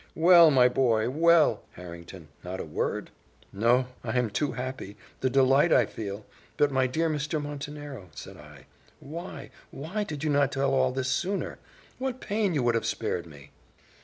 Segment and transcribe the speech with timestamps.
[0.15, 1.11] "Well, my boy!
[1.11, 2.29] well, Harrington!
[2.43, 3.11] not a word?"
[3.53, 4.97] "No I am too happy!
[5.19, 6.25] the delight I feel
[6.57, 7.39] But, my dear Mr.
[7.39, 8.65] Montenero," said I,
[8.99, 11.59] "why why did not you tell all this sooner?
[11.99, 13.51] What pain you would have spared me!"